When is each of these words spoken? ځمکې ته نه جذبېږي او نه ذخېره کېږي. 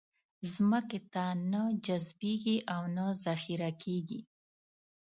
ځمکې 0.53 0.99
ته 1.13 1.23
نه 1.51 1.61
جذبېږي 1.85 2.57
او 2.73 2.81
نه 2.95 3.05
ذخېره 3.23 3.71
کېږي. 3.83 4.19